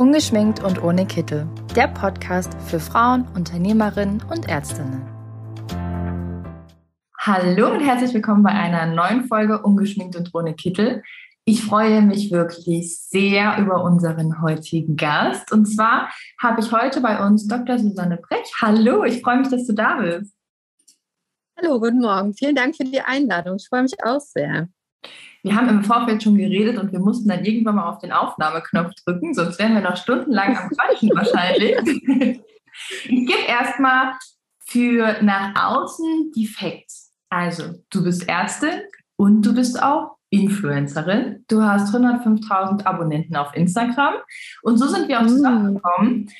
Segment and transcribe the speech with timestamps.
[0.00, 1.46] Ungeschminkt und ohne Kittel.
[1.76, 5.02] Der Podcast für Frauen, Unternehmerinnen und Ärztinnen.
[7.18, 11.02] Hallo und herzlich willkommen bei einer neuen Folge Ungeschminkt und ohne Kittel.
[11.44, 15.52] Ich freue mich wirklich sehr über unseren heutigen Gast.
[15.52, 16.08] Und zwar
[16.40, 17.78] habe ich heute bei uns Dr.
[17.78, 18.50] Susanne Brech.
[18.58, 20.32] Hallo, ich freue mich, dass du da bist.
[21.58, 22.32] Hallo, guten Morgen.
[22.32, 23.56] Vielen Dank für die Einladung.
[23.56, 24.70] Ich freue mich auch sehr.
[25.42, 28.92] Wir haben im Vorfeld schon geredet und wir mussten dann irgendwann mal auf den Aufnahmeknopf
[29.04, 32.40] drücken, sonst wären wir noch stundenlang am Quatschen wahrscheinlich.
[33.04, 34.14] Ich gebe erstmal
[34.60, 37.12] für nach außen die Facts.
[37.28, 38.80] Also, du bist Ärztin
[39.16, 41.44] und du bist auch Influencerin.
[41.48, 44.14] Du hast 105.000 Abonnenten auf Instagram
[44.62, 45.28] und so sind wir auch mm.
[45.28, 46.30] zusammengekommen.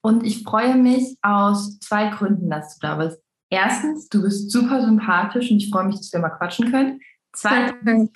[0.00, 3.20] Und ich freue mich aus zwei Gründen, dass du da bist.
[3.50, 7.00] Erstens, du bist super sympathisch und ich freue mich, dass wir mal quatschen können.
[7.40, 8.10] Zweitens,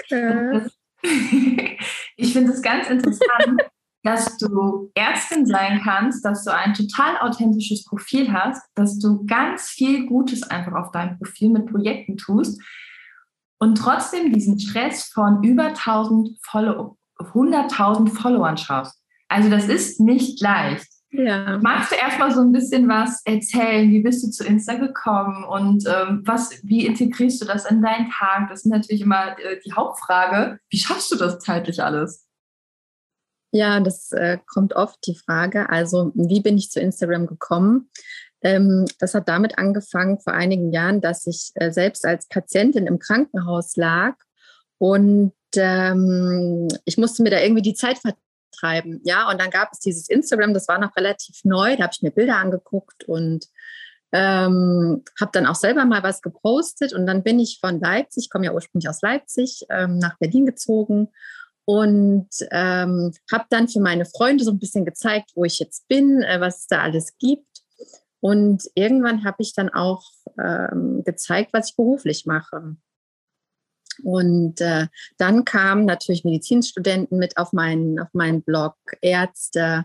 [2.16, 3.62] ich finde es ganz interessant,
[4.02, 9.68] dass du Ärztin sein kannst, dass du ein total authentisches Profil hast, dass du ganz
[9.68, 12.60] viel Gutes einfach auf deinem Profil mit Projekten tust
[13.58, 19.00] und trotzdem diesen Stress von über 1000 Follow 100.000 Followern schaffst.
[19.28, 20.91] Also das ist nicht leicht.
[21.12, 21.58] Ja.
[21.58, 23.90] Magst du erstmal so ein bisschen was erzählen?
[23.90, 28.10] Wie bist du zu Insta gekommen und ähm, was, wie integrierst du das in deinen
[28.10, 28.48] Tag?
[28.48, 30.58] Das ist natürlich immer äh, die Hauptfrage.
[30.70, 32.26] Wie schaffst du das zeitlich alles?
[33.52, 35.68] Ja, das äh, kommt oft die Frage.
[35.68, 37.90] Also, wie bin ich zu Instagram gekommen?
[38.40, 42.98] Ähm, das hat damit angefangen vor einigen Jahren, dass ich äh, selbst als Patientin im
[42.98, 44.14] Krankenhaus lag
[44.78, 47.98] und ähm, ich musste mir da irgendwie die Zeit
[48.52, 49.00] treiben.
[49.04, 52.02] Ja, und dann gab es dieses Instagram, das war noch relativ neu, da habe ich
[52.02, 53.46] mir Bilder angeguckt und
[54.12, 58.44] ähm, habe dann auch selber mal was gepostet und dann bin ich von Leipzig, komme
[58.44, 61.08] ja ursprünglich aus Leipzig, ähm, nach Berlin gezogen
[61.64, 66.22] und ähm, habe dann für meine Freunde so ein bisschen gezeigt, wo ich jetzt bin,
[66.22, 67.46] äh, was es da alles gibt.
[68.20, 70.04] Und irgendwann habe ich dann auch
[70.38, 72.76] ähm, gezeigt, was ich beruflich mache.
[74.02, 74.86] Und äh,
[75.18, 79.84] dann kamen natürlich Medizinstudenten mit auf meinen, auf meinen Blog, Ärzte.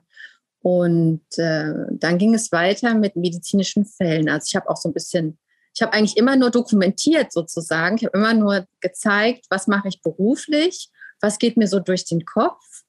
[0.62, 4.30] Und äh, dann ging es weiter mit medizinischen Fällen.
[4.30, 5.38] Also ich habe auch so ein bisschen,
[5.74, 7.98] ich habe eigentlich immer nur dokumentiert sozusagen.
[7.98, 10.90] Ich habe immer nur gezeigt, was mache ich beruflich,
[11.22, 12.84] was geht mir so durch den Kopf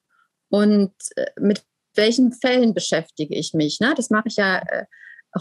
[0.49, 1.63] und äh, mit
[1.95, 3.81] welchen Fällen beschäftige ich mich.
[3.81, 3.95] Ne?
[3.97, 4.87] Das mache ich ja äh,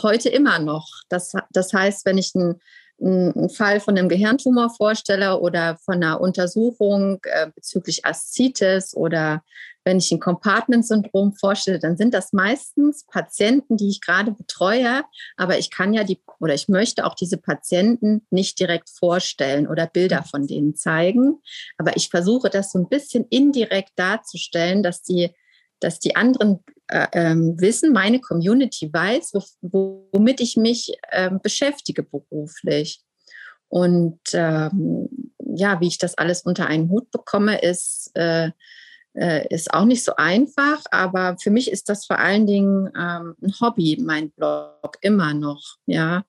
[0.01, 0.87] heute immer noch.
[1.09, 2.59] Das, das heißt, wenn ich ein
[2.99, 9.43] einen Fall von einem Gehirntumor vorstelle oder von einer Untersuchung äh, bezüglich Aszites oder
[9.83, 15.03] wenn ich ein Compartment-Syndrom vorstelle, dann sind das meistens Patienten, die ich gerade betreue,
[15.37, 19.87] aber ich kann ja die oder ich möchte auch diese Patienten nicht direkt vorstellen oder
[19.87, 21.37] Bilder von denen zeigen,
[21.77, 25.29] aber ich versuche das so ein bisschen indirekt darzustellen, dass die
[25.79, 32.03] dass die anderen äh, ähm, wissen, meine Community weiß, wo, womit ich mich äh, beschäftige
[32.03, 33.01] beruflich.
[33.69, 35.09] Und ähm,
[35.39, 38.51] ja, wie ich das alles unter einen Hut bekomme, ist, äh,
[39.13, 40.81] äh, ist auch nicht so einfach.
[40.91, 45.77] Aber für mich ist das vor allen Dingen ähm, ein Hobby, mein Blog, immer noch.
[45.85, 46.23] Ja,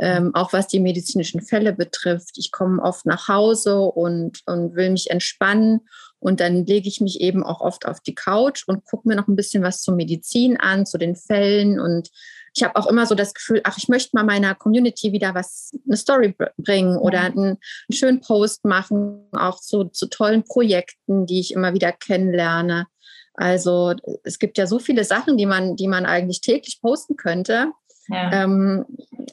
[0.00, 2.36] ähm, auch was die medizinischen Fälle betrifft.
[2.36, 5.82] Ich komme oft nach Hause und, und will mich entspannen
[6.22, 9.26] und dann lege ich mich eben auch oft auf die Couch und gucke mir noch
[9.26, 11.80] ein bisschen was zur Medizin an, zu den Fällen.
[11.80, 12.10] Und
[12.54, 15.72] ich habe auch immer so das Gefühl, ach, ich möchte mal meiner Community wieder was,
[15.84, 17.58] eine Story bringen oder einen, einen
[17.90, 22.86] schönen Post machen, auch zu, zu tollen Projekten, die ich immer wieder kennenlerne.
[23.34, 27.72] Also es gibt ja so viele Sachen, die man, die man eigentlich täglich posten könnte.
[28.08, 28.44] Ja.
[28.44, 28.84] Ähm,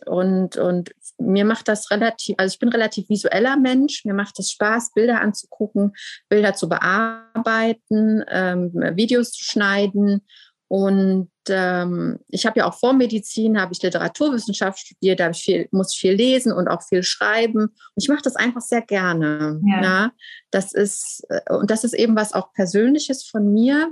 [0.05, 4.51] und, und mir macht das relativ, also ich bin relativ visueller Mensch, mir macht es
[4.51, 5.93] Spaß, Bilder anzugucken,
[6.29, 10.25] Bilder zu bearbeiten, ähm, Videos zu schneiden.
[10.69, 15.67] Und ähm, ich habe ja auch vor Medizin, habe ich Literaturwissenschaft studiert, da ich viel,
[15.71, 17.63] muss ich viel lesen und auch viel schreiben.
[17.63, 19.59] Und ich mache das einfach sehr gerne.
[19.65, 19.81] Ja.
[19.81, 20.11] ja.
[20.51, 23.89] Das ist, äh, und das ist eben was auch Persönliches von mir.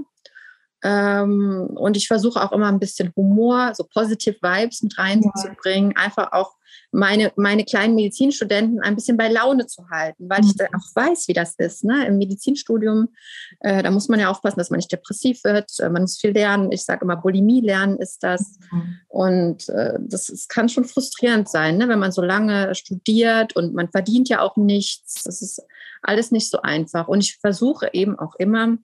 [0.88, 6.04] Ähm, und ich versuche auch immer ein bisschen Humor, so positive Vibes mit reinzubringen, ja.
[6.04, 6.56] einfach auch
[6.92, 10.48] meine, meine kleinen Medizinstudenten ein bisschen bei Laune zu halten, weil mhm.
[10.48, 11.84] ich da auch weiß, wie das ist.
[11.84, 12.08] Ne?
[12.08, 13.10] Im Medizinstudium,
[13.60, 15.70] äh, da muss man ja aufpassen, dass man nicht depressiv wird.
[15.80, 16.72] Äh, man muss viel lernen.
[16.72, 18.58] Ich sage immer, Bulimie lernen ist das.
[18.72, 19.00] Mhm.
[19.10, 21.90] Und äh, das, das, kann schon frustrierend sein, ne?
[21.90, 25.24] wenn man so lange studiert und man verdient ja auch nichts.
[25.26, 25.62] Das ist
[26.02, 27.10] alles nicht so einfach.
[27.10, 28.78] Und ich versuche eben auch immer,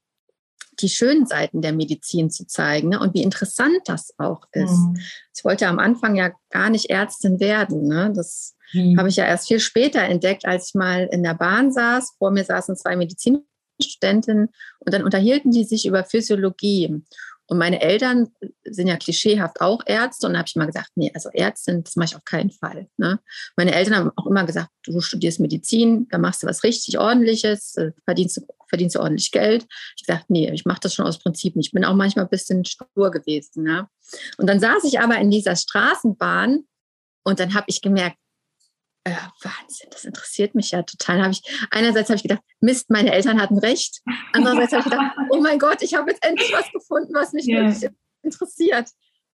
[0.80, 3.00] die schönen Seiten der Medizin zu zeigen ne?
[3.00, 4.72] und wie interessant das auch ist.
[4.72, 5.00] Mhm.
[5.36, 7.88] Ich wollte am Anfang ja gar nicht Ärztin werden.
[7.88, 8.12] Ne?
[8.16, 8.98] Das mhm.
[8.98, 12.16] habe ich ja erst viel später entdeckt, als ich mal in der Bahn saß.
[12.18, 14.50] Vor mir saßen zwei Medizinstudentinnen
[14.80, 17.04] und dann unterhielten die sich über Physiologie.
[17.48, 18.30] Und meine Eltern
[18.63, 20.28] sind ja klischeehaft auch Ärzte.
[20.28, 22.88] Und da habe ich mal gesagt, nee, also Ärztin, das mache ich auf keinen Fall.
[22.98, 23.19] Ne?
[23.57, 27.75] Meine Eltern haben auch immer gesagt, du studierst Medizin, da machst du was richtig Ordentliches,
[27.75, 29.66] äh, verdienst, verdienst du ordentlich Geld.
[29.98, 31.56] Ich gesagt, nee, ich mache das schon aus Prinzip.
[31.57, 33.68] Ich bin auch manchmal ein bisschen stur gewesen.
[33.68, 33.89] Ja?
[34.38, 36.63] Und dann saß ich aber in dieser Straßenbahn
[37.24, 38.18] und dann habe ich gemerkt,
[39.04, 39.12] äh,
[39.90, 41.22] das interessiert mich ja total.
[41.22, 41.42] Habe ich,
[41.72, 44.02] einerseits habe ich gedacht, Mist, meine Eltern hatten recht.
[44.34, 47.48] Andererseits habe ich gedacht, oh mein Gott, ich habe jetzt endlich was gefunden, was mich
[47.48, 47.64] yeah.
[47.64, 47.92] wirklich
[48.24, 48.90] interessiert.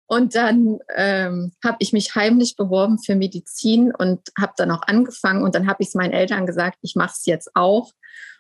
[0.07, 5.43] Und dann ähm, habe ich mich heimlich beworben für Medizin und habe dann auch angefangen.
[5.43, 7.91] Und dann habe ich es meinen Eltern gesagt, ich mache es jetzt auch.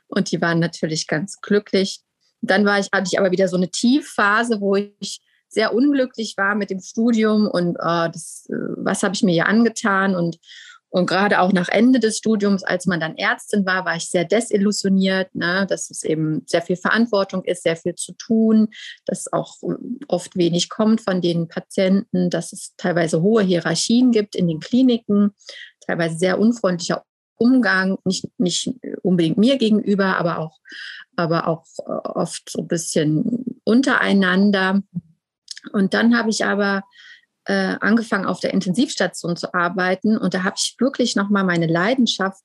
[0.07, 2.01] Und die waren natürlich ganz glücklich.
[2.41, 6.55] Dann war ich, hatte ich aber wieder so eine Tiefphase, wo ich sehr unglücklich war
[6.55, 10.37] mit dem Studium und äh, das, äh, was habe ich mir hier angetan und
[10.91, 14.25] und gerade auch nach Ende des Studiums, als man dann Ärztin war, war ich sehr
[14.25, 18.69] desillusioniert, ne, dass es eben sehr viel Verantwortung ist, sehr viel zu tun,
[19.05, 19.55] dass auch
[20.07, 25.31] oft wenig kommt von den Patienten, dass es teilweise hohe Hierarchien gibt in den Kliniken,
[25.85, 27.03] teilweise sehr unfreundlicher
[27.37, 30.59] Umgang, nicht, nicht unbedingt mir gegenüber, aber auch,
[31.15, 34.81] aber auch äh, oft so ein bisschen untereinander.
[35.71, 36.83] Und dann habe ich aber
[37.49, 40.17] äh, angefangen, auf der Intensivstation zu arbeiten.
[40.19, 42.43] Und da habe ich wirklich nochmal meine Leidenschaft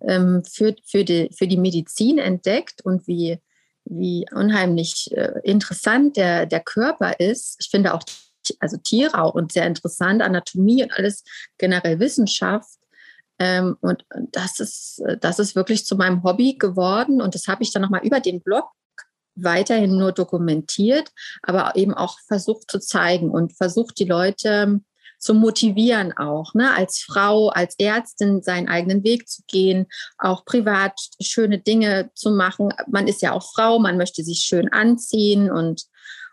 [0.00, 3.38] ähm, für, für, die, für die Medizin entdeckt und wie,
[3.84, 7.58] wie unheimlich äh, interessant der, der Körper ist.
[7.60, 8.02] Ich finde auch
[8.58, 11.22] also Tiere auch und sehr interessant, Anatomie und alles
[11.58, 12.78] generell Wissenschaft.
[13.38, 17.20] Ähm, und das ist, das ist wirklich zu meinem Hobby geworden.
[17.20, 18.70] Und das habe ich dann nochmal über den Blog
[19.36, 21.10] weiterhin nur dokumentiert,
[21.42, 24.80] aber eben auch versucht zu zeigen und versucht die Leute
[25.18, 29.86] zu motivieren auch, ne, als Frau, als Ärztin seinen eigenen Weg zu gehen,
[30.18, 32.68] auch privat schöne Dinge zu machen.
[32.86, 35.84] Man ist ja auch Frau, man möchte sich schön anziehen und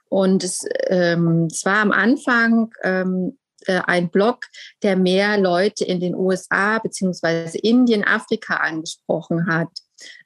[0.09, 0.59] und es,
[0.89, 4.45] ähm, es war am Anfang ähm, äh, ein Blog,
[4.83, 9.69] der mehr Leute in den USA beziehungsweise Indien, Afrika angesprochen hat.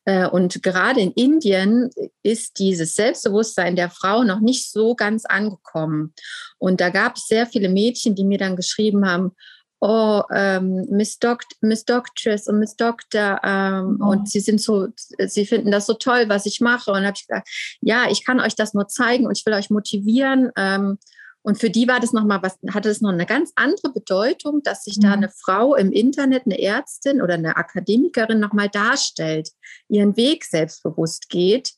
[0.05, 1.89] Äh, und gerade in Indien
[2.23, 6.13] ist dieses Selbstbewusstsein der Frau noch nicht so ganz angekommen.
[6.57, 9.31] Und da gab es sehr viele Mädchen, die mir dann geschrieben haben,
[9.79, 14.09] oh, ähm, Miss, Doct Miss Doctress und Miss Doctor ähm, oh.
[14.09, 16.91] und sie sind so, sie finden das so toll, was ich mache.
[16.91, 17.49] Und habe ich gesagt,
[17.81, 20.51] ja, ich kann euch das nur zeigen und ich will euch motivieren.
[20.57, 20.97] Ähm,
[21.47, 24.83] und für die war das nochmal was, hatte es noch eine ganz andere Bedeutung, dass
[24.83, 25.13] sich da mhm.
[25.13, 29.51] eine Frau im Internet, eine Ärztin oder eine Akademikerin nochmal darstellt,
[29.87, 31.71] ihren Weg selbstbewusst geht.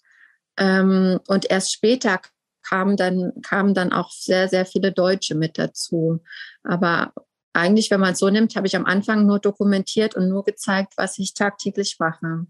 [0.58, 2.20] Ähm, und erst später
[2.64, 6.20] kamen dann, kamen dann auch sehr, sehr viele Deutsche mit dazu.
[6.64, 7.14] Aber
[7.54, 10.94] eigentlich, wenn man es so nimmt, habe ich am Anfang nur dokumentiert und nur gezeigt,
[10.98, 12.48] was ich tagtäglich mache.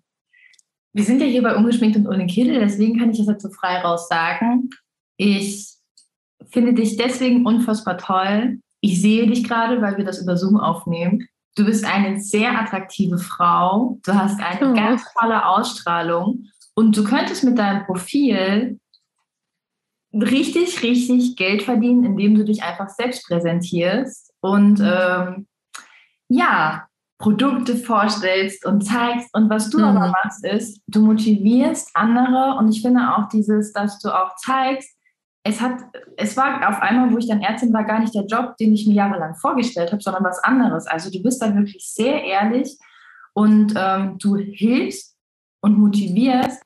[0.93, 3.49] Wir sind ja hier bei Ungeschminkt und ohne Kittel, deswegen kann ich das jetzt so
[3.49, 4.69] frei raus sagen.
[5.17, 5.78] Ich
[6.47, 8.59] finde dich deswegen unfassbar toll.
[8.81, 11.27] Ich sehe dich gerade, weil wir das über Zoom aufnehmen.
[11.55, 13.99] Du bist eine sehr attraktive Frau.
[14.03, 14.73] Du hast eine oh.
[14.73, 16.45] ganz tolle Ausstrahlung.
[16.75, 18.79] Und du könntest mit deinem Profil
[20.13, 25.47] richtig, richtig Geld verdienen, indem du dich einfach selbst präsentierst und ähm,
[26.29, 26.87] ja,
[27.17, 29.29] Produkte vorstellst und zeigst.
[29.33, 29.83] Und was du mhm.
[29.83, 32.55] aber machst, ist, du motivierst andere.
[32.57, 34.95] Und ich finde auch dieses, dass du auch zeigst,
[35.43, 35.79] es hat,
[36.17, 38.85] es war auf einmal, wo ich dann Ärztin war, gar nicht der Job, den ich
[38.87, 40.85] mir jahrelang vorgestellt habe, sondern was anderes.
[40.87, 42.77] Also du bist dann wirklich sehr ehrlich
[43.33, 45.15] und ähm, du hilfst
[45.61, 46.61] und motivierst.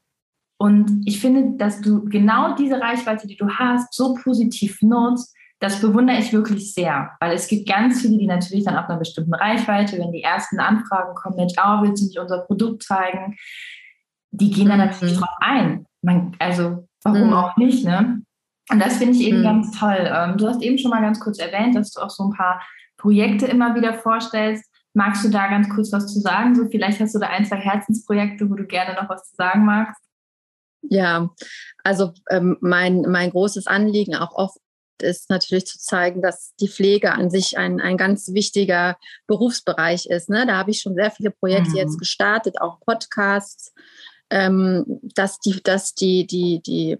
[0.57, 5.79] Und ich finde, dass du genau diese Reichweite, die du hast, so positiv nutzt, das
[5.79, 9.33] bewundere ich wirklich sehr, weil es gibt ganz viele, die natürlich dann auf einer bestimmten
[9.33, 13.37] Reichweite, wenn die ersten Anfragen kommen, Mensch, oh, willst du nicht unser Produkt zeigen?
[14.31, 15.19] Die gehen dann natürlich mhm.
[15.21, 15.85] drauf ein.
[16.01, 17.33] Man, also, warum mhm.
[17.33, 18.23] auch nicht, ne?
[18.69, 19.43] Und das finde ich eben mhm.
[19.43, 20.09] ganz toll.
[20.11, 22.61] Ähm, du hast eben schon mal ganz kurz erwähnt, dass du auch so ein paar
[22.97, 24.65] Projekte immer wieder vorstellst.
[24.93, 26.55] Magst du da ganz kurz was zu sagen?
[26.55, 29.65] So vielleicht hast du da ein, zwei Herzensprojekte, wo du gerne noch was zu sagen
[29.65, 30.01] magst.
[30.83, 31.29] Ja,
[31.83, 34.57] also ähm, mein, mein großes Anliegen auch oft
[35.01, 40.29] ist natürlich zu zeigen, dass die Pflege an sich ein, ein ganz wichtiger Berufsbereich ist.
[40.29, 40.45] Ne?
[40.45, 41.77] Da habe ich schon sehr viele Projekte mhm.
[41.77, 43.73] jetzt gestartet, auch Podcasts,
[44.29, 46.97] ähm, dass die, dass die, die, die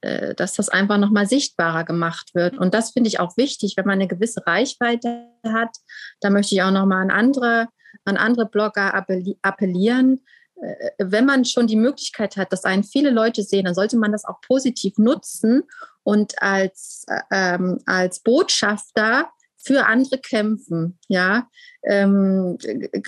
[0.00, 2.56] dass das einfach nochmal sichtbarer gemacht wird.
[2.56, 5.76] Und das finde ich auch wichtig, wenn man eine gewisse Reichweite hat.
[6.20, 7.68] Da möchte ich auch nochmal an andere,
[8.04, 8.94] an andere Blogger
[9.42, 10.20] appellieren.
[10.62, 14.12] Äh, wenn man schon die Möglichkeit hat, dass einen viele Leute sehen, dann sollte man
[14.12, 15.64] das auch positiv nutzen
[16.02, 19.30] und als, ähm, als Botschafter
[19.62, 20.98] für andere kämpfen.
[21.08, 21.48] Ja,
[21.84, 22.56] ähm,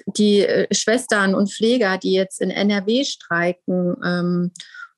[0.06, 4.52] die Schwestern und Pfleger, die jetzt in NRW streiken, ähm,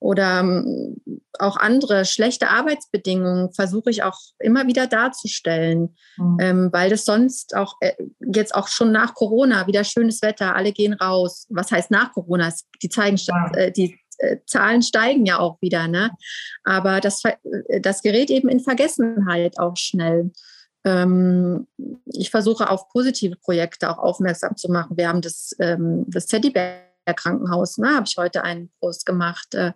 [0.05, 1.01] oder ähm,
[1.39, 6.37] auch andere schlechte Arbeitsbedingungen versuche ich auch immer wieder darzustellen, mhm.
[6.41, 10.73] ähm, weil das sonst auch äh, jetzt auch schon nach Corona wieder schönes Wetter, alle
[10.73, 11.47] gehen raus.
[11.49, 12.53] Was heißt nach Corona?
[12.83, 13.51] Die zeigen, ja.
[13.55, 16.11] äh, die äh, Zahlen steigen ja auch wieder, ne?
[16.65, 20.33] Aber das, äh, das gerät eben in Vergessenheit auch schnell.
[20.85, 21.67] Ähm,
[22.05, 24.99] ich versuche auf positive Projekte auch aufmerksam zu machen.
[24.99, 29.73] Wir haben das, ähm, das Teddybär Krankenhaus, ne, habe ich heute einen Post gemacht, äh,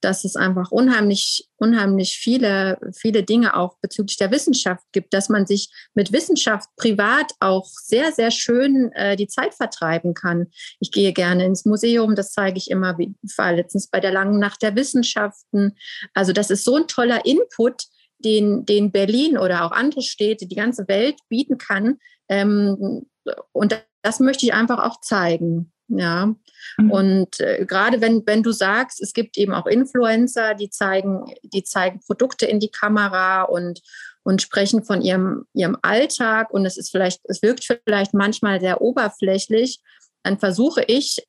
[0.00, 5.46] dass es einfach unheimlich, unheimlich viele, viele Dinge auch bezüglich der Wissenschaft gibt, dass man
[5.46, 10.48] sich mit Wissenschaft privat auch sehr, sehr schön äh, die Zeit vertreiben kann.
[10.80, 14.38] Ich gehe gerne ins Museum, das zeige ich immer, wie war letztens bei der langen
[14.38, 15.76] Nacht der Wissenschaften.
[16.14, 17.84] Also das ist so ein toller Input,
[18.18, 21.98] den, den Berlin oder auch andere Städte, die ganze Welt bieten kann.
[22.28, 23.06] Ähm,
[23.52, 25.72] und das möchte ich einfach auch zeigen.
[25.92, 26.34] Ja,
[26.78, 26.90] mhm.
[26.90, 31.64] und äh, gerade wenn, wenn du sagst, es gibt eben auch Influencer, die zeigen, die
[31.64, 33.80] zeigen Produkte in die Kamera und,
[34.22, 38.80] und sprechen von ihrem, ihrem Alltag und es ist vielleicht, es wirkt vielleicht manchmal sehr
[38.80, 39.80] oberflächlich,
[40.22, 41.24] dann versuche ich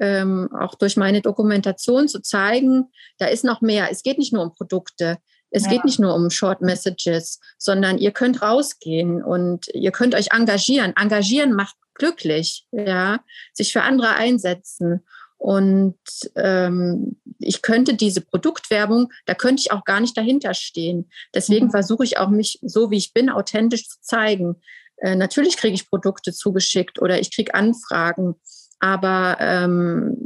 [0.00, 3.88] ähm, auch durch meine Dokumentation zu zeigen, da ist noch mehr.
[3.90, 5.18] Es geht nicht nur um Produkte.
[5.50, 5.70] Es ja.
[5.70, 10.94] geht nicht nur um Short Messages, sondern ihr könnt rausgehen und ihr könnt euch engagieren.
[10.96, 13.20] Engagieren macht glücklich, ja,
[13.52, 15.04] sich für andere einsetzen.
[15.36, 15.98] Und
[16.36, 21.10] ähm, ich könnte diese Produktwerbung, da könnte ich auch gar nicht dahinter stehen.
[21.34, 21.70] Deswegen mhm.
[21.70, 24.56] versuche ich auch mich so, wie ich bin, authentisch zu zeigen.
[24.96, 28.36] Äh, natürlich kriege ich Produkte zugeschickt oder ich kriege Anfragen,
[28.78, 30.16] aber ähm,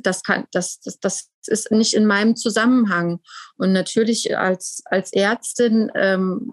[0.00, 3.20] das, kann, das, das, das ist nicht in meinem Zusammenhang.
[3.56, 6.52] Und natürlich als, als Ärztin ähm,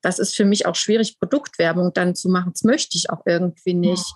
[0.00, 2.52] das ist für mich auch schwierig, Produktwerbung dann zu machen.
[2.52, 4.06] Das möchte ich auch irgendwie nicht.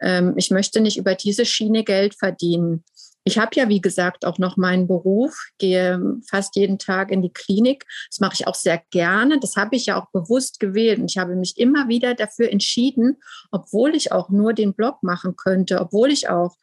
[0.00, 0.18] Ja.
[0.18, 2.84] Ähm, ich möchte nicht über diese Schiene Geld verdienen.
[3.26, 7.32] Ich habe ja, wie gesagt, auch noch meinen Beruf, gehe fast jeden Tag in die
[7.32, 7.86] Klinik.
[8.10, 9.40] Das mache ich auch sehr gerne.
[9.40, 10.98] Das habe ich ja auch bewusst gewählt.
[10.98, 13.16] Und ich habe mich immer wieder dafür entschieden,
[13.50, 16.56] obwohl ich auch nur den Blog machen könnte, obwohl ich auch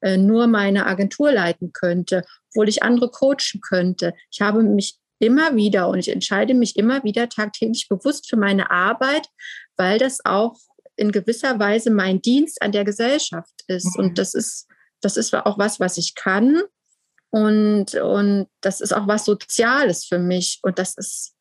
[0.00, 4.14] äh, nur meine Agentur leiten könnte, obwohl ich andere coachen könnte.
[4.30, 8.70] Ich habe mich immer wieder und ich entscheide mich immer wieder tagtäglich bewusst für meine
[8.70, 9.28] Arbeit,
[9.76, 10.56] weil das auch
[10.96, 13.96] in gewisser Weise mein Dienst an der Gesellschaft ist.
[13.96, 14.04] Mhm.
[14.04, 14.66] Und das ist,
[15.00, 16.60] das ist auch was, was ich kann.
[17.30, 20.60] Und, und das ist auch was Soziales für mich.
[20.62, 21.36] Und das ist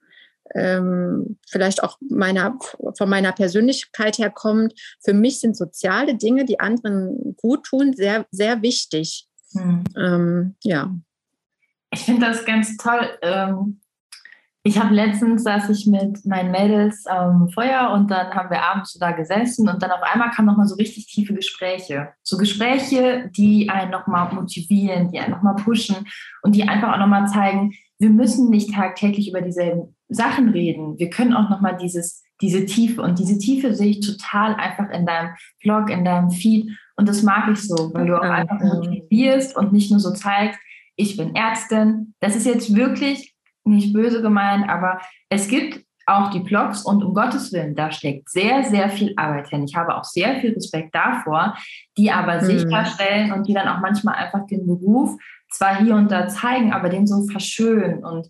[0.54, 2.58] ähm, vielleicht auch meiner,
[2.98, 4.74] von meiner Persönlichkeit her kommt.
[5.04, 9.28] Für mich sind soziale Dinge, die anderen gut tun, sehr, sehr wichtig.
[9.54, 9.84] Mhm.
[9.98, 10.94] Ähm, ja.
[11.92, 13.10] Ich finde das ganz toll.
[13.22, 13.80] Ähm,
[14.68, 18.92] ich habe letztens saß ich mit meinen Mädels am Feuer und dann haben wir abends
[18.92, 22.10] so da gesessen und dann auf einmal kamen nochmal so richtig tiefe Gespräche.
[22.22, 25.96] So Gespräche, die einen nochmal motivieren, die einen nochmal pushen
[26.42, 31.00] und die einfach auch nochmal zeigen, wir müssen nicht tagtäglich über dieselben Sachen reden.
[31.00, 35.06] Wir können auch nochmal dieses, diese Tiefe und diese Tiefe sehe ich total einfach in
[35.06, 35.30] deinem
[35.64, 39.72] Blog, in deinem Feed und das mag ich so, weil du auch einfach motivierst und
[39.72, 40.60] nicht nur so zeigst,
[40.98, 42.14] ich bin Ärztin.
[42.20, 45.00] Das ist jetzt wirklich nicht böse gemeint, aber
[45.30, 49.50] es gibt auch die Blogs und um Gottes Willen, da steckt sehr, sehr viel Arbeit
[49.50, 49.66] hin.
[49.66, 51.56] Ich habe auch sehr viel Respekt davor,
[51.98, 52.46] die aber mhm.
[52.46, 55.18] sicherstellen und die dann auch manchmal einfach den Beruf
[55.52, 58.28] zwar hier und da zeigen, aber den so verschönen und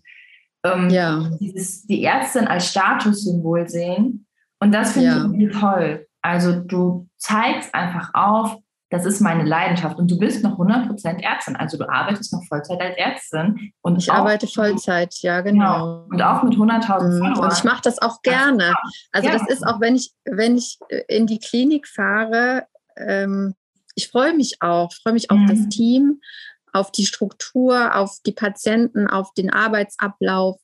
[0.64, 1.30] ähm, ja.
[1.40, 4.26] dieses, die Ärztin als Statussymbol sehen.
[4.60, 5.48] Und das finde ja.
[5.48, 6.06] ich toll.
[6.20, 8.56] Also du zeigst einfach auf,
[8.90, 9.98] das ist meine Leidenschaft.
[9.98, 11.56] Und du bist noch 100% Ärztin.
[11.56, 13.72] Also du arbeitest noch Vollzeit als Ärztin.
[13.82, 16.06] Und ich arbeite Vollzeit, ja, genau.
[16.06, 16.06] genau.
[16.10, 17.38] Und auch mit 100.000 mhm.
[17.38, 18.74] Und ich mache das auch gerne.
[19.12, 22.66] Also das ist auch, wenn ich, wenn ich äh, in die Klinik fahre,
[22.96, 23.54] ähm,
[23.94, 24.90] ich freue mich auch.
[24.92, 25.46] Ich freue mich auf mhm.
[25.48, 26.20] das Team,
[26.72, 30.58] auf die Struktur, auf die Patienten, auf den Arbeitsablauf.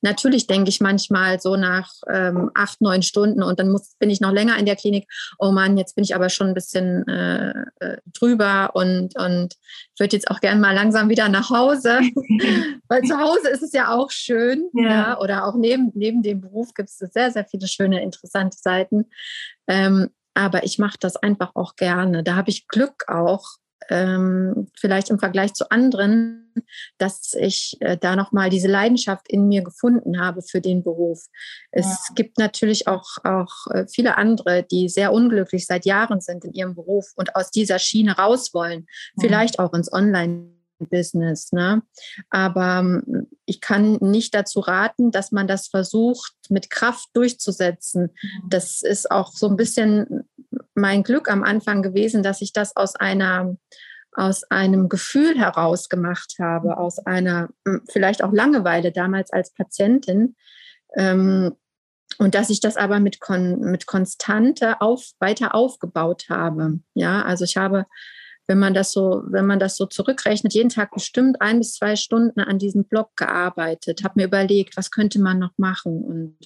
[0.00, 4.20] Natürlich denke ich manchmal so nach ähm, acht, neun Stunden und dann muss, bin ich
[4.20, 5.08] noch länger in der Klinik.
[5.38, 9.54] Oh Mann, jetzt bin ich aber schon ein bisschen äh, äh drüber und, und
[9.98, 12.00] würde jetzt auch gerne mal langsam wieder nach Hause,
[12.88, 14.68] weil zu Hause ist es ja auch schön.
[14.74, 14.88] Ja.
[14.88, 19.06] ja oder auch neben, neben dem Beruf gibt es sehr, sehr viele schöne, interessante Seiten.
[19.66, 22.22] Ähm, aber ich mache das einfach auch gerne.
[22.22, 23.56] Da habe ich Glück auch,
[23.88, 26.52] ähm, vielleicht im Vergleich zu anderen,
[26.98, 31.26] dass ich äh, da nochmal diese Leidenschaft in mir gefunden habe für den Beruf.
[31.70, 32.14] Es ja.
[32.14, 36.74] gibt natürlich auch, auch äh, viele andere, die sehr unglücklich seit Jahren sind in ihrem
[36.74, 39.20] Beruf und aus dieser Schiene raus wollen, mhm.
[39.20, 40.58] vielleicht auch ins Online.
[40.86, 41.52] Business.
[41.52, 41.82] Ne?
[42.30, 48.10] Aber ähm, ich kann nicht dazu raten, dass man das versucht, mit Kraft durchzusetzen.
[48.48, 50.28] Das ist auch so ein bisschen
[50.78, 53.56] mein Glück am Anfang gewesen, dass ich das aus einer
[54.12, 60.34] aus einem Gefühl heraus gemacht habe, aus einer hm, vielleicht auch Langeweile damals als Patientin.
[60.96, 61.54] Ähm,
[62.18, 66.80] und dass ich das aber mit, Kon mit Konstante auf, weiter aufgebaut habe.
[66.94, 67.86] Ja, also ich habe,
[68.48, 71.94] wenn man das so, wenn man das so zurückrechnet, jeden Tag bestimmt ein bis zwei
[71.94, 76.38] Stunden an diesem Blog gearbeitet, habe mir überlegt, was könnte man noch machen und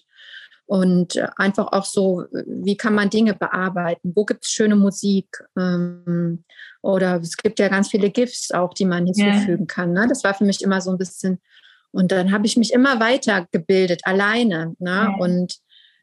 [0.73, 4.13] und einfach auch so, wie kann man Dinge bearbeiten?
[4.15, 5.27] Wo gibt es schöne Musik?
[5.55, 6.45] Ähm,
[6.81, 9.67] oder es gibt ja ganz viele GIFs auch, die man hinzufügen yeah.
[9.67, 9.93] kann.
[9.93, 10.07] Ne?
[10.09, 11.43] Das war für mich immer so ein bisschen.
[11.91, 14.75] Und dann habe ich mich immer weitergebildet, alleine.
[14.79, 15.09] Ne?
[15.11, 15.17] Yeah.
[15.19, 15.57] Und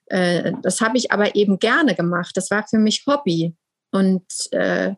[0.05, 2.37] äh, das habe ich aber eben gerne gemacht.
[2.37, 3.55] Das war für mich Hobby.
[3.89, 4.93] Und äh,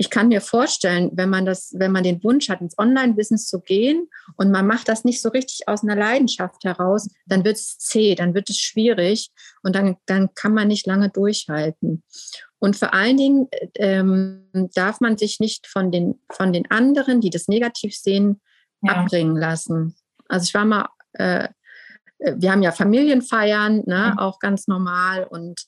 [0.00, 3.60] ich kann mir vorstellen, wenn man das, wenn man den Wunsch hat, ins Online-Business zu
[3.60, 7.76] gehen und man macht das nicht so richtig aus einer Leidenschaft heraus, dann wird es
[7.76, 9.30] zäh, dann wird es schwierig
[9.62, 12.02] und dann, dann kann man nicht lange durchhalten.
[12.58, 17.28] Und vor allen Dingen ähm, darf man sich nicht von den, von den anderen, die
[17.28, 18.40] das negativ sehen,
[18.80, 18.94] ja.
[18.94, 19.94] abbringen lassen.
[20.28, 21.50] Also ich war mal, äh,
[22.18, 24.18] wir haben ja Familienfeiern, ne, mhm.
[24.18, 25.60] auch ganz normal und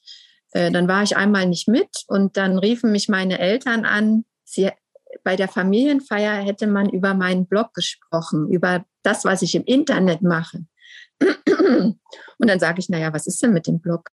[0.52, 4.24] äh, dann war ich einmal nicht mit und dann riefen mich meine Eltern an.
[4.44, 4.70] Sie,
[5.24, 10.22] bei der Familienfeier hätte man über meinen Blog gesprochen, über das, was ich im Internet
[10.22, 10.64] mache.
[11.20, 11.98] Und
[12.38, 14.08] dann sage ich, naja, was ist denn mit dem Blog?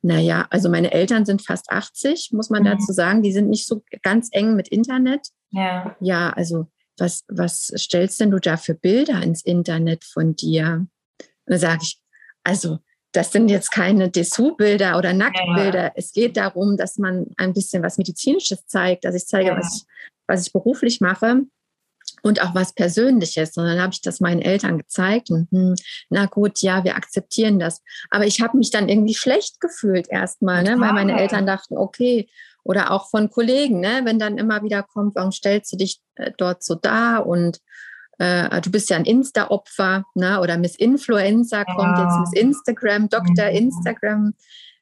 [0.00, 2.66] Naja, also meine Eltern sind fast 80, muss man mhm.
[2.66, 3.22] dazu sagen.
[3.22, 5.28] Die sind nicht so ganz eng mit Internet.
[5.50, 6.66] Ja, ja also
[6.98, 10.86] was, was stellst denn du da für Bilder ins Internet von dir?
[11.18, 12.00] Und dann sage ich,
[12.42, 12.78] also
[13.12, 15.84] das sind jetzt keine Dessous-Bilder oder Nacktbilder.
[15.84, 15.92] Ja.
[15.94, 19.58] Es geht darum, dass man ein bisschen was Medizinisches zeigt, dass ich zeige, ja.
[19.58, 19.84] was,
[20.26, 21.42] was ich beruflich mache
[22.22, 23.56] und auch was Persönliches.
[23.56, 25.74] Und dann habe ich das meinen Eltern gezeigt und hm,
[26.08, 27.82] na gut, ja, wir akzeptieren das.
[28.10, 30.80] Aber ich habe mich dann irgendwie schlecht gefühlt erstmal, ne?
[30.80, 32.28] weil meine Eltern dachten, okay,
[32.64, 34.02] oder auch von Kollegen, ne?
[34.04, 37.60] wenn dann immer wieder kommt, warum stellst du dich äh, dort so da und
[38.22, 40.40] äh, du bist ja ein Insta-Opfer, ne?
[40.40, 42.04] oder Miss Influencer kommt ja.
[42.04, 43.50] jetzt, Miss Instagram, Dr.
[43.50, 43.56] Mhm.
[43.56, 44.34] Instagram.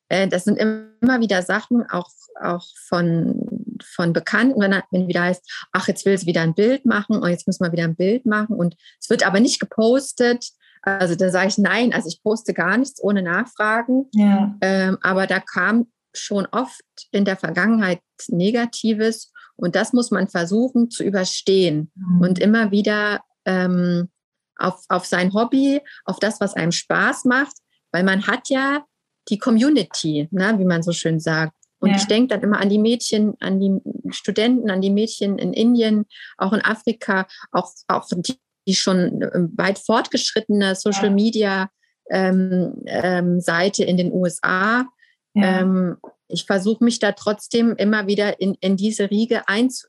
[0.09, 5.69] Äh, das sind immer wieder Sachen, auch, auch von, von Bekannten, wenn, wenn wieder heißt,
[5.73, 8.27] ach, jetzt will sie wieder ein Bild machen und jetzt müssen wir wieder ein Bild
[8.27, 10.51] machen und es wird aber nicht gepostet.
[10.83, 14.07] Also da sage ich nein, also ich poste gar nichts ohne Nachfragen.
[14.13, 14.55] Ja.
[14.61, 20.91] Ähm, aber da kam schon oft in der Vergangenheit Negatives und das muss man versuchen
[20.91, 22.21] zu überstehen mhm.
[22.21, 24.09] und immer wieder ähm,
[24.57, 27.57] auf, auf sein Hobby, auf das, was einem Spaß macht,
[27.93, 28.85] weil man hat ja
[29.29, 31.55] die Community, ne, wie man so schön sagt.
[31.79, 31.97] Und ja.
[31.97, 33.81] ich denke dann immer an die Mädchen, an die
[34.13, 36.05] Studenten, an die Mädchen in Indien,
[36.37, 41.11] auch in Afrika, auch, auch die, die schon ähm, weit fortgeschrittene Social.
[41.11, 41.71] Media
[42.11, 44.85] ähm, ähm, Seite in den USA.
[45.33, 45.61] Ja.
[45.61, 45.97] Ähm,
[46.31, 49.87] ich versuche mich da trotzdem immer wieder in, in diese Riege einzu,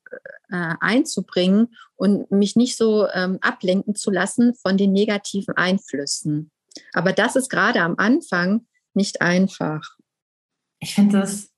[0.50, 6.52] äh, einzubringen und mich nicht so ähm, ablenken zu lassen von den negativen Einflüssen.
[6.94, 9.82] Aber das ist gerade am Anfang nicht einfach.
[10.80, 11.50] Ich finde das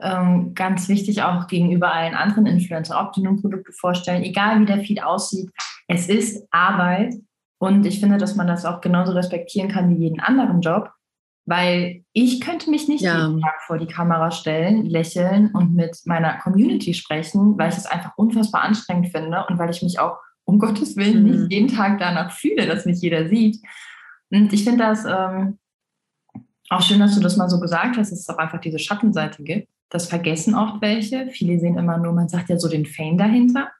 [0.00, 4.66] ähm, ganz wichtig auch gegenüber allen anderen Influencer, ob die nun Produkte vorstellen, egal wie
[4.66, 5.50] der Feed aussieht,
[5.88, 7.14] es ist Arbeit
[7.58, 10.90] und ich finde, dass man das auch genauso respektieren kann wie jeden anderen Job.
[11.46, 13.26] Weil ich könnte mich nicht ja.
[13.26, 17.86] jeden Tag vor die Kamera stellen, lächeln und mit meiner Community sprechen, weil ich es
[17.86, 21.30] einfach unfassbar anstrengend finde und weil ich mich auch um Gottes Willen mhm.
[21.30, 23.58] nicht jeden Tag danach fühle, dass mich jeder sieht.
[24.30, 25.58] Und ich finde das ähm,
[26.68, 29.42] auch schön, dass du das mal so gesagt hast, dass es auch einfach diese Schattenseite
[29.42, 29.68] gibt.
[29.88, 31.28] Das vergessen oft welche.
[31.30, 33.70] Viele sehen immer nur, man sagt ja so den Fame dahinter.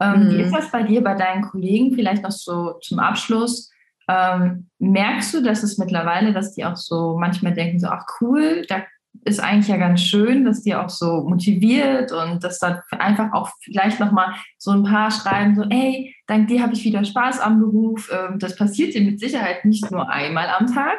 [0.00, 0.30] Ähm, mhm.
[0.30, 1.94] Wie ist das bei dir, bei deinen Kollegen?
[1.94, 3.70] Vielleicht noch so zum Abschluss.
[4.08, 8.64] Ähm, merkst du, dass es mittlerweile, dass die auch so manchmal denken, so, ach cool,
[8.68, 8.82] da
[9.24, 13.50] ist eigentlich ja ganz schön, dass die auch so motiviert und dass da einfach auch
[13.62, 17.60] vielleicht nochmal so ein paar schreiben, so, ey, dank dir habe ich wieder Spaß am
[17.60, 18.10] Beruf.
[18.12, 20.98] Ähm, das passiert dir mit Sicherheit nicht nur einmal am Tag.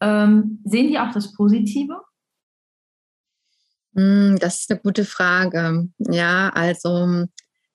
[0.00, 2.00] Ähm, sehen die auch das Positive?
[3.94, 5.88] Hm, das ist eine gute Frage.
[5.98, 7.26] Ja, also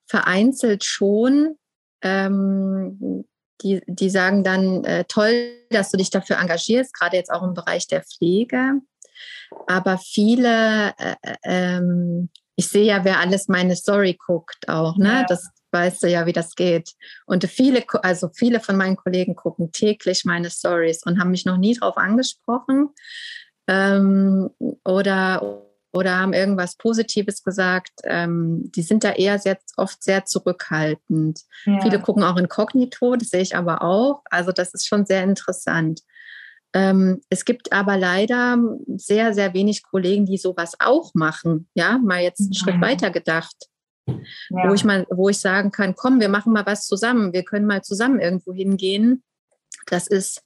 [0.08, 1.56] vereinzelt schon.
[2.02, 3.26] Ähm,
[3.62, 7.54] die, die sagen dann, äh, toll, dass du dich dafür engagierst, gerade jetzt auch im
[7.54, 8.82] Bereich der Pflege.
[9.68, 15.22] Aber viele, äh, äh, ähm, ich sehe ja, wer alles meine Story guckt auch, ne?
[15.22, 15.26] Ja.
[15.28, 16.94] Das weißt du ja, wie das geht.
[17.26, 21.58] Und viele, also viele von meinen Kollegen gucken täglich meine Stories und haben mich noch
[21.58, 22.90] nie drauf angesprochen.
[23.68, 24.50] Ähm,
[24.86, 27.92] oder oder haben irgendwas Positives gesagt.
[28.04, 31.42] Ähm, die sind da eher sehr, oft sehr zurückhaltend.
[31.66, 31.82] Ja.
[31.82, 34.22] Viele gucken auch inkognito, das sehe ich aber auch.
[34.30, 36.02] Also das ist schon sehr interessant.
[36.74, 38.58] Ähm, es gibt aber leider
[38.98, 41.70] sehr, sehr wenig Kollegen, die sowas auch machen.
[41.74, 43.56] Ja, mal jetzt einen Schritt weiter gedacht.
[44.08, 44.70] Ja.
[44.70, 47.66] Wo ich mal, wo ich sagen kann, komm, wir machen mal was zusammen, wir können
[47.66, 49.24] mal zusammen irgendwo hingehen.
[49.88, 50.44] Das ist,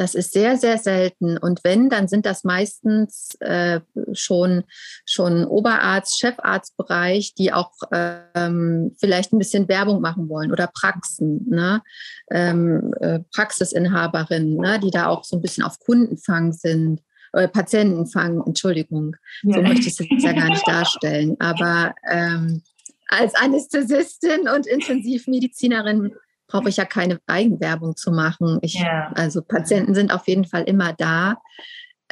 [0.00, 1.36] das ist sehr, sehr selten.
[1.36, 3.80] Und wenn, dann sind das meistens äh,
[4.14, 4.64] schon,
[5.04, 11.82] schon Oberarzt, Chefarztbereich, die auch ähm, vielleicht ein bisschen Werbung machen wollen oder Praxen, ne?
[12.30, 14.80] ähm, äh, Praxisinhaberinnen, ne?
[14.80, 17.02] die da auch so ein bisschen auf Kundenfang sind.
[17.34, 19.56] Äh, Patientenfang, Entschuldigung, ja.
[19.56, 21.36] so möchte ich es jetzt ja gar nicht darstellen.
[21.40, 22.62] Aber ähm,
[23.08, 26.14] als Anästhesistin und Intensivmedizinerin
[26.50, 28.58] brauche ich ja keine Eigenwerbung zu machen.
[28.62, 29.12] Ich, ja.
[29.14, 31.36] Also Patienten sind auf jeden Fall immer da.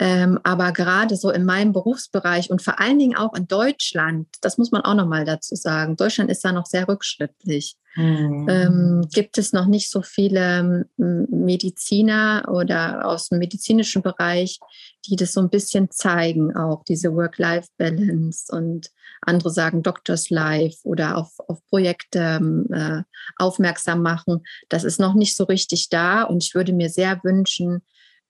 [0.01, 4.57] Ähm, aber gerade so in meinem Berufsbereich und vor allen Dingen auch in Deutschland, das
[4.57, 7.75] muss man auch nochmal dazu sagen, Deutschland ist da noch sehr rückschrittlich.
[7.97, 8.47] Mhm.
[8.49, 14.61] Ähm, gibt es noch nicht so viele Mediziner oder aus dem medizinischen Bereich,
[15.07, 21.17] die das so ein bisschen zeigen, auch diese Work-Life-Balance und andere sagen Doctors Life oder
[21.17, 23.03] auf, auf Projekte ähm, äh,
[23.37, 24.45] aufmerksam machen.
[24.69, 27.83] Das ist noch nicht so richtig da und ich würde mir sehr wünschen,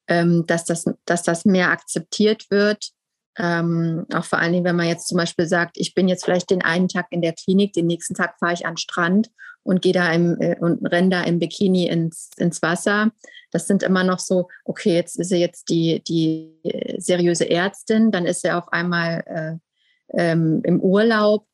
[0.08, 2.90] ähm, dass, das, dass das mehr akzeptiert wird.
[3.38, 6.50] Ähm, auch vor allen Dingen, wenn man jetzt zum Beispiel sagt, ich bin jetzt vielleicht
[6.50, 9.30] den einen Tag in der Klinik, den nächsten Tag fahre ich an den Strand
[9.62, 13.12] und gehe da im, äh, und renne da im Bikini ins, ins Wasser.
[13.50, 16.58] Das sind immer noch so, okay, jetzt ist er jetzt die, die
[16.98, 21.46] seriöse Ärztin, dann ist er auf einmal äh, ähm, im Urlaub.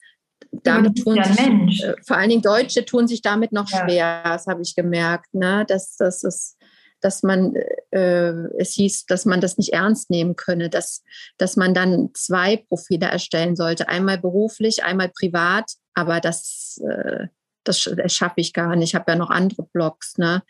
[0.63, 3.85] Damit tun sich, äh, vor allen Dingen Deutsche tun sich damit noch ja.
[3.85, 5.35] schwer, das habe ich gemerkt.
[5.35, 5.65] Ne?
[5.67, 6.57] Das, das ist,
[7.01, 7.55] dass man
[7.95, 11.05] äh, es hieß, dass man das nicht ernst nehmen könne, dass,
[11.39, 17.29] dass man dann zwei Profile erstellen sollte, einmal beruflich, einmal privat, aber das, äh,
[17.63, 18.91] das, das schaffe ich gar nicht.
[18.91, 20.19] Ich habe ja noch andere Blogs.
[20.19, 20.43] Ne?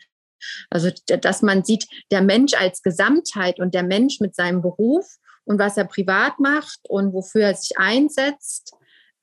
[0.71, 5.05] Also, dass man sieht, der Mensch als Gesamtheit und der Mensch mit seinem Beruf
[5.43, 8.73] und was er privat macht und wofür er sich einsetzt,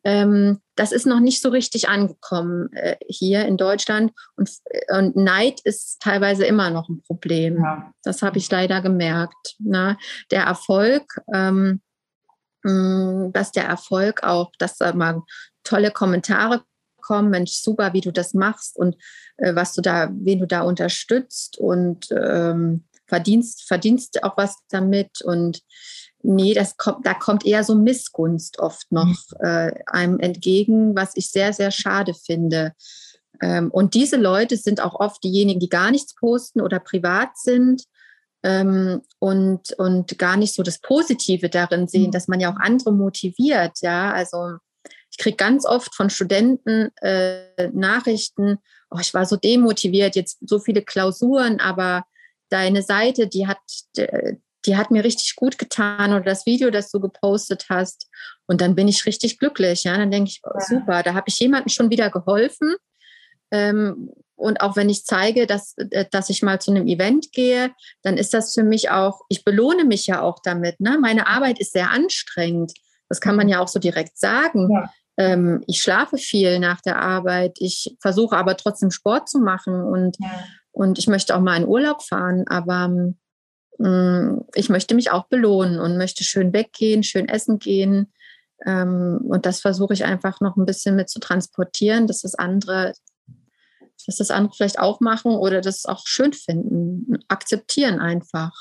[0.04, 4.12] das ist noch nicht so richtig angekommen äh, hier in Deutschland.
[4.36, 4.50] Und,
[4.88, 7.58] und, Neid ist teilweise immer noch ein Problem.
[7.58, 7.92] Ja.
[8.02, 9.56] Das habe ich leider gemerkt.
[9.58, 9.96] Ne?
[10.30, 11.80] Der Erfolg, ähm,
[12.64, 15.22] mm, dass der Erfolg auch, dass da mal
[15.62, 16.62] tolle Kommentare
[17.00, 18.96] kommen, Mensch, super, wie du das machst und
[19.36, 25.20] äh, was du da, wen du da unterstützt und ähm, verdienst, verdienst auch was damit
[25.22, 25.60] und
[26.22, 29.44] Nee, das kommt, da kommt eher so Missgunst oft noch mhm.
[29.46, 32.72] äh, einem entgegen, was ich sehr, sehr schade finde.
[33.40, 37.82] Ähm, und diese Leute sind auch oft diejenigen, die gar nichts posten oder privat sind
[38.44, 42.12] ähm, und, und gar nicht so das Positive darin sehen, mhm.
[42.12, 43.80] dass man ja auch andere motiviert.
[43.80, 44.56] Ja, also
[45.10, 48.58] ich kriege ganz oft von Studenten äh, Nachrichten,
[48.90, 52.04] oh, ich war so demotiviert, jetzt so viele Klausuren, aber
[52.48, 53.58] deine Seite, die hat,
[54.64, 58.08] die hat mir richtig gut getan oder das Video, das du gepostet hast.
[58.46, 59.84] Und dann bin ich richtig glücklich.
[59.84, 62.74] Ja, dann denke ich, oh, super, da habe ich jemandem schon wieder geholfen.
[63.50, 67.70] Ähm, und auch wenn ich zeige, dass, äh, dass ich mal zu einem Event gehe,
[68.02, 70.80] dann ist das für mich auch, ich belohne mich ja auch damit.
[70.80, 70.98] Ne?
[71.00, 72.72] Meine Arbeit ist sehr anstrengend.
[73.08, 74.68] Das kann man ja auch so direkt sagen.
[74.72, 74.92] Ja.
[75.16, 77.58] Ähm, ich schlafe viel nach der Arbeit.
[77.60, 80.44] Ich versuche aber trotzdem Sport zu machen und, ja.
[80.72, 82.44] und ich möchte auch mal in Urlaub fahren.
[82.48, 83.18] Aber ähm,
[83.78, 88.12] ich möchte mich auch belohnen und möchte schön weggehen, schön essen gehen.
[88.64, 92.92] Ähm, und das versuche ich einfach noch ein bisschen mit zu transportieren, dass das andere,
[94.06, 98.52] dass das andere vielleicht auch machen oder das auch schön finden, akzeptieren einfach.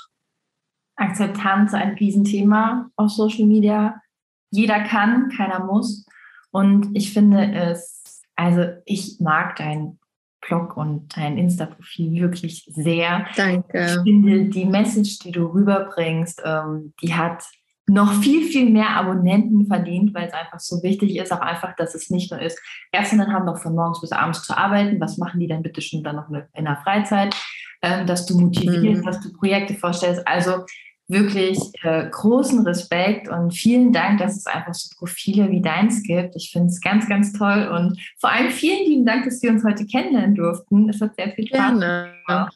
[0.95, 4.01] Akzeptanz ein Riesenthema auf Social Media.
[4.49, 6.05] Jeder kann, keiner muss.
[6.51, 9.99] Und ich finde es, also ich mag dein
[10.41, 13.25] Blog und dein Insta-Profil wirklich sehr.
[13.35, 13.85] Danke.
[13.85, 17.43] Ich finde, die Message, die du rüberbringst, ähm, die hat
[17.87, 21.93] noch viel, viel mehr Abonnenten verdient, weil es einfach so wichtig ist, auch einfach, dass
[21.93, 22.59] es nicht nur ist,
[22.91, 26.03] Ärztinnen haben noch von morgens bis abends zu arbeiten, was machen die denn bitte schon
[26.03, 27.35] dann noch in der Freizeit,
[27.81, 29.05] ähm, dass du motivierst, mhm.
[29.05, 30.25] dass du Projekte vorstellst.
[30.27, 30.65] Also
[31.11, 36.35] wirklich äh, großen Respekt und vielen Dank, dass es einfach so Profile wie deins gibt.
[36.35, 39.63] Ich finde es ganz, ganz toll und vor allem vielen lieben Dank, dass wir uns
[39.63, 40.89] heute kennenlernen durften.
[40.89, 42.55] Es hat sehr viel Spaß gemacht.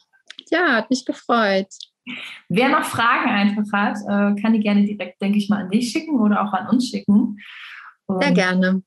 [0.50, 1.68] Ja, hat mich gefreut.
[2.48, 5.90] Wer noch Fragen einfach hat, äh, kann die gerne direkt, denke ich mal, an dich
[5.90, 7.38] schicken oder auch an uns schicken.
[8.06, 8.82] Und sehr gerne.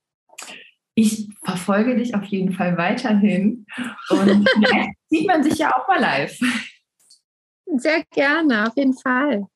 [0.96, 3.66] Ich verfolge dich auf jeden Fall weiterhin
[4.10, 6.38] und vielleicht sieht man sich ja auch mal live.
[7.78, 9.48] Sehr gerne, auf jeden Fall.